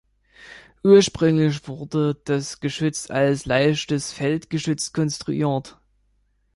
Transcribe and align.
Ursprünglich 0.83 1.67
wurde 1.67 2.19
das 2.25 2.59
Geschütz 2.59 3.11
als 3.11 3.45
leichtes 3.45 4.11
Feldgeschütz 4.11 4.93
konstruiert. 4.93 5.77